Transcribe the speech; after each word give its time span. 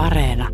Areena. 0.00 0.48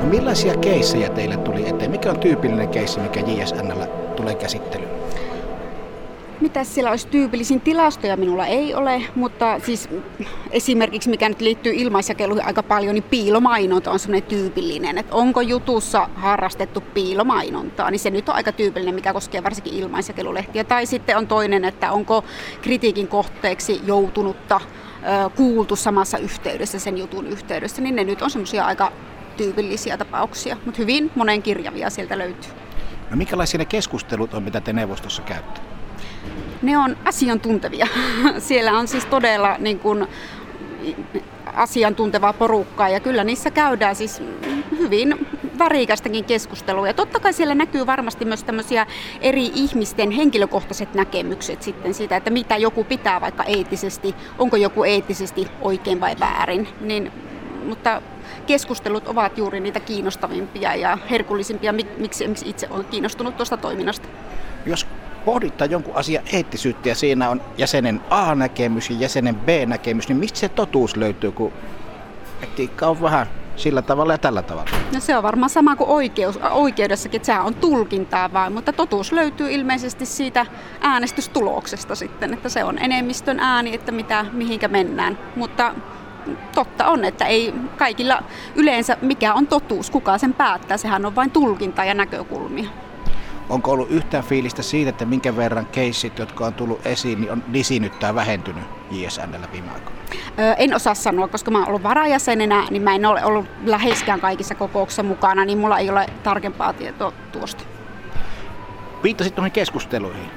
No 0.00 0.08
millaisia 0.10 0.56
keissejä 0.56 1.08
teille 1.08 1.36
tuli 1.36 1.68
eteen? 1.68 1.90
Mikä 1.90 2.10
on 2.10 2.20
tyypillinen 2.20 2.68
keissi, 2.68 3.00
mikä 3.00 3.20
JSNllä 3.20 3.86
tulee 4.16 4.34
käsittelyyn? 4.34 4.90
Mitä 6.40 6.64
siellä 6.64 6.90
olisi 6.90 7.08
tyypillisin 7.08 7.60
tilastoja 7.60 8.16
minulla 8.16 8.46
ei 8.46 8.74
ole, 8.74 9.02
mutta 9.14 9.60
siis 9.60 9.88
esimerkiksi 10.50 11.10
mikä 11.10 11.28
nyt 11.28 11.40
liittyy 11.40 11.72
ilmaisjakeluihin 11.74 12.46
aika 12.46 12.62
paljon, 12.62 12.94
niin 12.94 13.04
piilomainonta 13.10 13.90
on 13.90 13.98
semmoinen 13.98 14.28
tyypillinen, 14.28 14.98
että 14.98 15.14
onko 15.14 15.40
jutussa 15.40 16.08
harrastettu 16.14 16.80
piilomainontaa, 16.80 17.90
niin 17.90 17.98
se 17.98 18.10
nyt 18.10 18.28
on 18.28 18.34
aika 18.34 18.52
tyypillinen, 18.52 18.94
mikä 18.94 19.12
koskee 19.12 19.42
varsinkin 19.42 19.74
ilmaisjakelulehtiä. 19.74 20.64
Tai 20.64 20.86
sitten 20.86 21.16
on 21.16 21.26
toinen, 21.26 21.64
että 21.64 21.92
onko 21.92 22.24
kritiikin 22.62 23.08
kohteeksi 23.08 23.80
joutunutta 23.86 24.60
kuultu 25.36 25.76
samassa 25.76 26.18
yhteydessä, 26.18 26.78
sen 26.78 26.98
jutun 26.98 27.26
yhteydessä, 27.26 27.82
niin 27.82 27.96
ne 27.96 28.04
nyt 28.04 28.22
on 28.22 28.30
semmoisia 28.30 28.64
aika 28.64 28.92
tyypillisiä 29.36 29.96
tapauksia, 29.96 30.56
mutta 30.64 30.78
hyvin 30.78 31.10
monenkirjavia 31.14 31.90
sieltä 31.90 32.18
löytyy. 32.18 32.52
No 33.10 33.16
minkälaisia 33.16 33.58
ne 33.58 33.64
keskustelut 33.64 34.34
on, 34.34 34.42
mitä 34.42 34.60
te 34.60 34.72
neuvostossa 34.72 35.22
käytte? 35.22 35.60
Ne 36.62 36.78
on 36.78 36.96
asiantuntevia. 37.04 37.86
Siellä 38.38 38.78
on 38.78 38.88
siis 38.88 39.04
todella 39.04 39.56
niin 39.58 39.78
kuin, 39.78 40.06
asiantuntevaa 41.54 42.32
porukkaa 42.32 42.88
ja 42.88 43.00
kyllä 43.00 43.24
niissä 43.24 43.50
käydään 43.50 43.96
siis 43.96 44.22
hyvin 44.78 45.26
värikästäkin 45.58 46.24
keskustelua. 46.24 46.86
Ja 46.86 46.94
totta 46.94 47.20
kai 47.20 47.32
siellä 47.32 47.54
näkyy 47.54 47.86
varmasti 47.86 48.24
myös 48.24 48.44
tämmöisiä 48.44 48.86
eri 49.20 49.50
ihmisten 49.54 50.10
henkilökohtaiset 50.10 50.94
näkemykset 50.94 51.62
sitten 51.62 51.94
siitä, 51.94 52.16
että 52.16 52.30
mitä 52.30 52.56
joku 52.56 52.84
pitää 52.84 53.20
vaikka 53.20 53.44
eettisesti, 53.44 54.14
onko 54.38 54.56
joku 54.56 54.84
eettisesti 54.84 55.46
oikein 55.60 56.00
vai 56.00 56.16
väärin. 56.20 56.68
Niin, 56.80 57.12
mutta 57.64 58.02
keskustelut 58.46 59.08
ovat 59.08 59.38
juuri 59.38 59.60
niitä 59.60 59.80
kiinnostavimpia 59.80 60.74
ja 60.74 60.98
herkullisimpia, 61.10 61.72
miksi, 61.72 62.28
miksi 62.28 62.48
itse 62.48 62.68
olen 62.70 62.84
kiinnostunut 62.84 63.36
tuosta 63.36 63.56
toiminnasta. 63.56 64.08
Jos 64.66 64.86
pohdittaa 65.24 65.66
jonkun 65.66 65.96
asian 65.96 66.24
eettisyyttä 66.32 66.88
ja 66.88 66.94
siinä 66.94 67.30
on 67.30 67.40
jäsenen 67.58 68.00
A-näkemys 68.10 68.90
ja 68.90 68.96
jäsenen 68.96 69.34
B-näkemys, 69.34 70.08
niin 70.08 70.16
mistä 70.16 70.38
se 70.38 70.48
totuus 70.48 70.96
löytyy, 70.96 71.32
kun 71.32 71.52
etiikka 72.42 72.86
on 72.86 73.02
vähän 73.02 73.26
sillä 73.56 73.82
tavalla 73.82 74.14
ja 74.14 74.18
tällä 74.18 74.42
tavalla? 74.42 74.70
No 74.94 75.00
se 75.00 75.16
on 75.16 75.22
varmaan 75.22 75.50
sama 75.50 75.76
kuin 75.76 75.90
oikeus, 75.90 76.38
oikeudessakin, 76.50 77.18
että 77.18 77.26
sehän 77.26 77.44
on 77.44 77.54
tulkintaa 77.54 78.32
vaan, 78.32 78.52
mutta 78.52 78.72
totuus 78.72 79.12
löytyy 79.12 79.52
ilmeisesti 79.52 80.06
siitä 80.06 80.46
äänestystuloksesta 80.80 81.94
sitten, 81.94 82.34
että 82.34 82.48
se 82.48 82.64
on 82.64 82.78
enemmistön 82.78 83.40
ääni, 83.40 83.74
että 83.74 83.92
mitä, 83.92 84.26
mihinkä 84.32 84.68
mennään. 84.68 85.18
Mutta 85.36 85.74
totta 86.54 86.86
on, 86.86 87.04
että 87.04 87.24
ei 87.24 87.54
kaikilla 87.76 88.22
yleensä 88.56 88.96
mikä 89.02 89.34
on 89.34 89.46
totuus, 89.46 89.90
kuka 89.90 90.18
sen 90.18 90.34
päättää, 90.34 90.76
sehän 90.76 91.06
on 91.06 91.16
vain 91.16 91.30
tulkinta 91.30 91.84
ja 91.84 91.94
näkökulmia. 91.94 92.68
Onko 93.50 93.70
ollut 93.70 93.90
yhtään 93.90 94.24
fiilistä 94.24 94.62
siitä, 94.62 94.90
että 94.90 95.04
minkä 95.04 95.36
verran 95.36 95.66
keissit, 95.66 96.18
jotka 96.18 96.46
on 96.46 96.54
tullut 96.54 96.86
esiin, 96.86 97.20
niin 97.20 97.32
on 97.32 97.42
lisinyt 97.52 97.98
tai 97.98 98.14
vähentynyt 98.14 98.64
JSNllä 98.90 99.48
viime 99.52 99.70
aikoina? 99.74 99.98
Öö, 100.38 100.52
en 100.52 100.74
osaa 100.74 100.94
sanoa, 100.94 101.28
koska 101.28 101.50
mä 101.50 101.58
oon 101.58 101.68
ollut 101.68 101.82
varajäsenenä, 101.82 102.66
niin 102.70 102.82
mä 102.82 102.94
en 102.94 103.06
ole 103.06 103.24
ollut 103.24 103.46
läheskään 103.64 104.20
kaikissa 104.20 104.54
kokouksissa 104.54 105.02
mukana, 105.02 105.44
niin 105.44 105.58
mulla 105.58 105.78
ei 105.78 105.90
ole 105.90 106.06
tarkempaa 106.22 106.72
tietoa 106.72 107.12
tuosta. 107.32 107.64
Viittasit 109.02 109.36
noihin 109.36 109.52
keskusteluihin. 109.52 110.30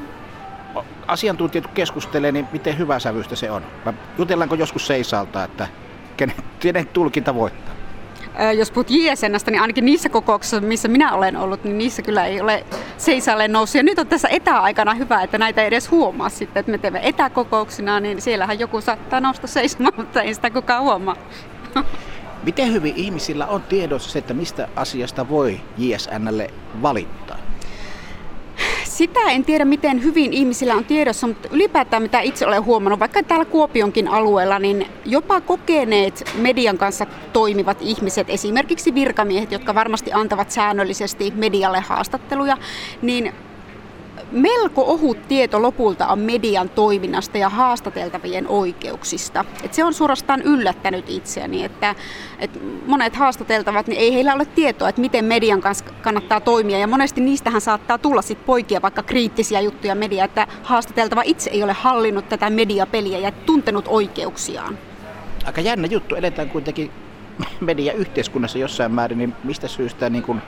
Asiantuntijat 1.07 1.67
keskustelee, 1.67 2.31
niin 2.31 2.47
miten 2.51 2.77
hyvä 2.77 2.99
sävystä 2.99 3.35
se 3.35 3.51
on? 3.51 3.63
Jutellaanko 4.17 4.55
joskus 4.55 4.87
seisalta, 4.87 5.43
että 5.43 5.67
kenen, 6.17 6.35
kenen 6.59 6.87
tulkinta 6.87 7.35
voittaa? 7.35 7.72
Jos 8.57 8.71
puhut 8.71 8.89
JSNstä, 8.89 9.51
niin 9.51 9.61
ainakin 9.61 9.85
niissä 9.85 10.09
kokouksissa, 10.09 10.61
missä 10.61 10.87
minä 10.87 11.13
olen 11.13 11.37
ollut, 11.37 11.63
niin 11.63 11.77
niissä 11.77 12.01
kyllä 12.01 12.25
ei 12.25 12.41
ole 12.41 12.65
seisalle 12.97 13.47
noussut. 13.47 13.75
Ja 13.75 13.83
nyt 13.83 13.99
on 13.99 14.07
tässä 14.07 14.27
etäaikana 14.27 14.93
hyvä, 14.93 15.21
että 15.21 15.37
näitä 15.37 15.61
ei 15.61 15.67
edes 15.67 15.91
huomaa 15.91 16.29
sitten, 16.29 16.59
että 16.59 16.71
me 16.71 16.77
teemme 16.77 16.99
etäkokouksina, 17.03 17.99
niin 17.99 18.21
siellähän 18.21 18.59
joku 18.59 18.81
saattaa 18.81 19.19
nousta 19.19 19.47
seisomaan, 19.47 19.93
mutta 19.97 20.21
ei 20.21 20.33
sitä 20.33 20.49
kukaan 20.49 20.83
huomaa. 20.83 21.15
Miten 22.43 22.73
hyvin 22.73 22.93
ihmisillä 22.95 23.47
on 23.47 23.61
tiedossa 23.61 24.11
se, 24.11 24.19
että 24.19 24.33
mistä 24.33 24.67
asiasta 24.75 25.29
voi 25.29 25.61
JSNlle 25.77 26.49
valittaa? 26.81 27.32
Sitä 28.93 29.19
en 29.29 29.45
tiedä, 29.45 29.65
miten 29.65 30.03
hyvin 30.03 30.33
ihmisillä 30.33 30.75
on 30.75 30.85
tiedossa, 30.85 31.27
mutta 31.27 31.49
ylipäätään 31.51 32.03
mitä 32.03 32.19
itse 32.19 32.47
olen 32.47 32.65
huomannut, 32.65 32.99
vaikka 32.99 33.23
täällä 33.23 33.45
Kuopionkin 33.45 34.07
alueella, 34.07 34.59
niin 34.59 34.87
jopa 35.05 35.41
kokeneet 35.41 36.31
median 36.37 36.77
kanssa 36.77 37.05
toimivat 37.33 37.77
ihmiset, 37.81 38.29
esimerkiksi 38.29 38.93
virkamiehet, 38.93 39.51
jotka 39.51 39.75
varmasti 39.75 40.13
antavat 40.13 40.51
säännöllisesti 40.51 41.33
medialle 41.35 41.79
haastatteluja, 41.79 42.57
niin 43.01 43.33
melko 44.33 44.81
ohut 44.81 45.27
tieto 45.27 45.61
lopulta 45.61 46.07
on 46.07 46.19
median 46.19 46.69
toiminnasta 46.69 47.37
ja 47.37 47.49
haastateltavien 47.49 48.47
oikeuksista. 48.47 49.45
Et 49.63 49.73
se 49.73 49.83
on 49.83 49.93
suorastaan 49.93 50.41
yllättänyt 50.41 51.09
itseäni, 51.09 51.63
että, 51.63 51.95
että 52.39 52.59
monet 52.85 53.15
haastateltavat, 53.15 53.87
niin 53.87 53.99
ei 53.99 54.13
heillä 54.13 54.33
ole 54.33 54.45
tietoa, 54.45 54.89
että 54.89 55.01
miten 55.01 55.25
median 55.25 55.61
kanssa 55.61 55.85
kannattaa 56.01 56.39
toimia. 56.39 56.77
Ja 56.77 56.87
monesti 56.87 57.21
niistähän 57.21 57.61
saattaa 57.61 57.97
tulla 57.97 58.21
sit 58.21 58.45
poikia 58.45 58.81
vaikka 58.81 59.03
kriittisiä 59.03 59.61
juttuja 59.61 59.95
media, 59.95 60.25
että 60.25 60.47
haastateltava 60.63 61.21
itse 61.25 61.49
ei 61.49 61.63
ole 61.63 61.73
hallinnut 61.73 62.29
tätä 62.29 62.49
mediapeliä 62.49 63.17
ja 63.17 63.31
tuntenut 63.31 63.85
oikeuksiaan. 63.87 64.77
Aika 65.45 65.61
jännä 65.61 65.87
juttu. 65.87 66.15
Eletään 66.15 66.49
kuitenkin 66.49 66.91
mediayhteiskunnassa 67.59 68.57
jossain 68.57 68.91
määrin, 68.91 69.17
niin 69.17 69.33
mistä 69.43 69.67
syystä 69.67 70.09
niin 70.09 70.23
kun 70.23 70.41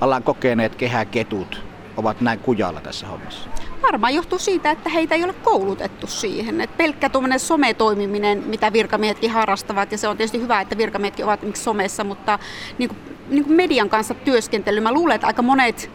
alan 0.00 0.22
kokeneet 0.22 0.74
kehäketut 0.74 1.73
ovat 1.96 2.20
näin 2.20 2.38
kujalla 2.38 2.80
tässä 2.80 3.06
hommassa? 3.06 3.48
Varmaan 3.82 4.14
johtuu 4.14 4.38
siitä, 4.38 4.70
että 4.70 4.90
heitä 4.90 5.14
ei 5.14 5.24
ole 5.24 5.32
koulutettu 5.32 6.06
siihen. 6.06 6.60
Et 6.60 6.76
pelkkä 6.76 7.08
tuommoinen 7.08 7.40
sometoimiminen, 7.40 8.42
mitä 8.46 8.72
virkamiehetkin 8.72 9.30
harrastavat, 9.30 9.92
ja 9.92 9.98
se 9.98 10.08
on 10.08 10.16
tietysti 10.16 10.40
hyvä, 10.40 10.60
että 10.60 10.78
virkamiehetkin 10.78 11.24
ovat 11.24 11.40
somessa, 11.54 12.04
mutta 12.04 12.38
niin 12.78 12.88
kuin, 12.88 12.98
niin 13.28 13.44
kuin 13.44 13.56
median 13.56 13.88
kanssa 13.88 14.14
työskentely, 14.14 14.80
mä 14.80 14.92
luulen, 14.92 15.14
että 15.14 15.26
aika 15.26 15.42
monet 15.42 15.90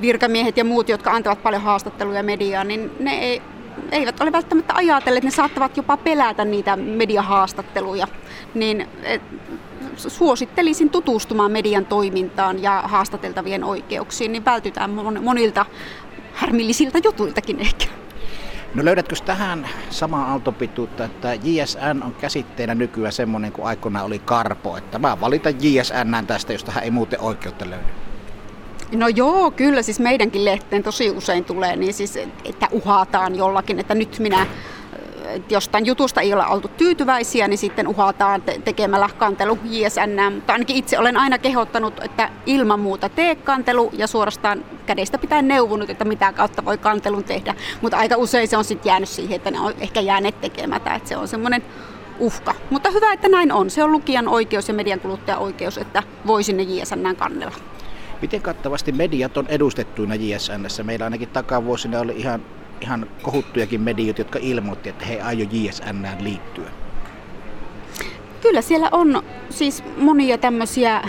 virkamiehet 0.00 0.56
ja 0.56 0.64
muut, 0.64 0.88
jotka 0.88 1.10
antavat 1.10 1.42
paljon 1.42 1.62
haastatteluja 1.62 2.22
mediaan, 2.22 2.68
niin 2.68 2.90
ne 3.00 3.18
ei, 3.18 3.42
eivät 3.92 4.20
ole 4.20 4.32
välttämättä 4.32 4.74
ajatelleet, 4.74 5.24
ne 5.24 5.30
saattavat 5.30 5.76
jopa 5.76 5.96
pelätä 5.96 6.44
niitä 6.44 6.76
mediahaastatteluja. 6.76 8.08
Niin 8.54 8.88
et, 9.02 9.22
suosittelisin 9.98 10.90
tutustumaan 10.90 11.52
median 11.52 11.86
toimintaan 11.86 12.62
ja 12.62 12.82
haastateltavien 12.84 13.64
oikeuksiin, 13.64 14.32
niin 14.32 14.44
vältytään 14.44 14.90
monilta 15.22 15.66
harmillisilta 16.32 16.98
jutuiltakin 17.04 17.60
ehkä. 17.60 17.84
No 18.74 18.84
löydätkö 18.84 19.16
tähän 19.24 19.68
samaa 19.90 20.30
aaltopituutta, 20.30 21.04
että 21.04 21.34
JSN 21.34 22.02
on 22.04 22.14
käsitteenä 22.14 22.74
nykyään 22.74 23.12
semmoinen 23.12 23.52
kuin 23.52 23.66
aikoinaan 23.66 24.06
oli 24.06 24.18
Karpo, 24.18 24.76
että 24.76 24.98
mä 24.98 25.20
valitan 25.20 25.54
JSN 25.62 26.26
tästä, 26.26 26.52
josta 26.52 26.72
hän 26.72 26.84
ei 26.84 26.90
muuten 26.90 27.20
oikeutta 27.20 27.70
löydy? 27.70 27.84
No 28.92 29.08
joo, 29.08 29.50
kyllä 29.50 29.82
siis 29.82 30.00
meidänkin 30.00 30.44
lehteen 30.44 30.82
tosi 30.82 31.10
usein 31.10 31.44
tulee 31.44 31.76
niin 31.76 31.94
siis, 31.94 32.16
että 32.44 32.68
uhataan 32.70 33.36
jollakin, 33.36 33.78
että 33.78 33.94
nyt 33.94 34.18
minä 34.18 34.46
jostain 35.50 35.86
jutusta 35.86 36.20
ei 36.20 36.32
olla 36.32 36.46
oltu 36.46 36.68
tyytyväisiä, 36.68 37.48
niin 37.48 37.58
sitten 37.58 37.88
uhataan 37.88 38.42
te- 38.42 38.60
tekemällä 38.64 39.10
kantelu 39.18 39.58
JSN. 39.64 40.32
Mutta 40.34 40.52
ainakin 40.52 40.76
itse 40.76 40.98
olen 40.98 41.16
aina 41.16 41.38
kehottanut, 41.38 42.00
että 42.04 42.30
ilman 42.46 42.80
muuta 42.80 43.08
tee 43.08 43.34
kantelu 43.34 43.90
ja 43.92 44.06
suorastaan 44.06 44.64
kädestä 44.86 45.18
pitää 45.18 45.42
neuvonut, 45.42 45.90
että 45.90 46.04
mitä 46.04 46.32
kautta 46.32 46.64
voi 46.64 46.78
kantelun 46.78 47.24
tehdä. 47.24 47.54
Mutta 47.82 47.96
aika 47.96 48.16
usein 48.16 48.48
se 48.48 48.56
on 48.56 48.64
sitten 48.64 48.90
jäänyt 48.90 49.08
siihen, 49.08 49.36
että 49.36 49.50
ne 49.50 49.60
on 49.60 49.74
ehkä 49.80 50.00
jääneet 50.00 50.40
tekemättä, 50.40 50.94
että 50.94 51.08
se 51.08 51.16
on 51.16 51.28
semmoinen 51.28 51.62
uhka. 52.18 52.54
Mutta 52.70 52.90
hyvä, 52.90 53.12
että 53.12 53.28
näin 53.28 53.52
on. 53.52 53.70
Se 53.70 53.84
on 53.84 53.92
lukijan 53.92 54.28
oikeus 54.28 54.68
ja 54.68 54.74
median 54.74 55.00
kuluttajan 55.00 55.40
oikeus, 55.40 55.78
että 55.78 56.02
voi 56.26 56.42
sinne 56.42 56.62
JSN 56.62 57.16
kannella. 57.16 57.56
Miten 58.22 58.42
kattavasti 58.42 58.92
mediat 58.92 59.36
on 59.36 59.46
edustettuina 59.46 60.14
JSNssä? 60.14 60.82
Meillä 60.82 61.04
ainakin 61.04 61.28
takavuosina 61.28 62.00
oli 62.00 62.12
ihan 62.16 62.42
ihan 62.80 63.06
kohuttujakin 63.22 63.80
mediot, 63.80 64.18
jotka 64.18 64.38
ilmoitti, 64.42 64.88
että 64.88 65.04
he 65.04 65.20
aio 65.20 65.46
JSN 65.52 66.06
liittyä. 66.20 66.70
Kyllä 68.42 68.62
siellä 68.62 68.88
on 68.92 69.22
siis 69.50 69.84
monia 69.96 70.38
tämmöisiä, 70.38 71.02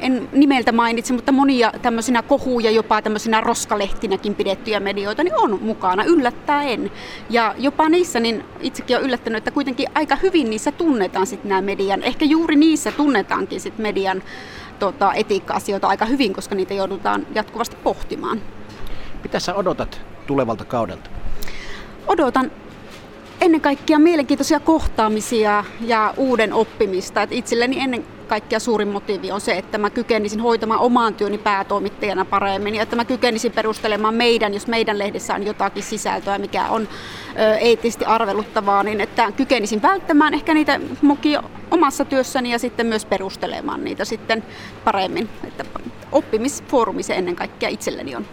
en 0.00 0.28
nimeltä 0.32 0.72
mainitse, 0.72 1.12
mutta 1.12 1.32
monia 1.32 1.72
tämmöisinä 1.82 2.22
kohuja, 2.22 2.70
jopa 2.70 3.02
tämmöisinä 3.02 3.40
roskalehtinäkin 3.40 4.34
pidettyjä 4.34 4.80
medioita, 4.80 5.24
niin 5.24 5.34
on 5.36 5.58
mukana 5.62 6.04
yllättäen. 6.04 6.90
Ja 7.30 7.54
jopa 7.58 7.88
niissä, 7.88 8.20
niin 8.20 8.44
itsekin 8.60 8.96
olen 8.96 9.06
yllättänyt, 9.06 9.38
että 9.38 9.50
kuitenkin 9.50 9.88
aika 9.94 10.16
hyvin 10.16 10.50
niissä 10.50 10.72
tunnetaan 10.72 11.26
sitten 11.26 11.48
nämä 11.48 11.62
median, 11.62 12.02
ehkä 12.02 12.24
juuri 12.24 12.56
niissä 12.56 12.92
tunnetaankin 12.92 13.60
sitten 13.60 13.82
median 13.82 14.22
tota, 14.78 15.14
etiikka-asioita 15.14 15.88
aika 15.88 16.04
hyvin, 16.04 16.32
koska 16.32 16.54
niitä 16.54 16.74
joudutaan 16.74 17.26
jatkuvasti 17.34 17.76
pohtimaan. 17.76 18.40
Mitä 19.26 19.40
sä 19.40 19.54
odotat 19.54 20.00
tulevalta 20.26 20.64
kaudelta? 20.64 21.10
Odotan 22.06 22.50
ennen 23.40 23.60
kaikkea 23.60 23.98
mielenkiintoisia 23.98 24.60
kohtaamisia 24.60 25.64
ja 25.80 26.14
uuden 26.16 26.52
oppimista. 26.52 27.22
Et 27.22 27.32
itselleni 27.32 27.80
ennen 27.80 28.04
kaikkea 28.28 28.60
suurin 28.60 28.88
motiivi 28.88 29.32
on 29.32 29.40
se, 29.40 29.52
että 29.52 29.78
mä 29.78 29.90
kykenisin 29.90 30.40
hoitamaan 30.40 30.80
omaan 30.80 31.14
työni 31.14 31.38
päätoimittajana 31.38 32.24
paremmin 32.24 32.74
ja 32.74 32.82
että 32.82 32.96
mä 32.96 33.04
kykenisin 33.04 33.52
perustelemaan 33.52 34.14
meidän, 34.14 34.54
jos 34.54 34.66
meidän 34.66 34.98
lehdessä 34.98 35.34
on 35.34 35.46
jotakin 35.46 35.82
sisältöä, 35.82 36.38
mikä 36.38 36.68
on 36.68 36.88
eettisesti 37.60 38.04
arveluttavaa, 38.04 38.82
niin 38.82 39.00
että 39.00 39.32
kykenisin 39.32 39.82
välttämään 39.82 40.34
ehkä 40.34 40.54
niitä 40.54 40.80
mokia 41.02 41.42
omassa 41.70 42.04
työssäni 42.04 42.52
ja 42.52 42.58
sitten 42.58 42.86
myös 42.86 43.04
perustelemaan 43.04 43.84
niitä 43.84 44.04
sitten 44.04 44.44
paremmin. 44.84 45.28
Että 45.44 45.64
oppimisfoorumi 46.12 47.02
se 47.02 47.14
ennen 47.14 47.36
kaikkea 47.36 47.68
itselleni 47.68 48.16
on. 48.16 48.26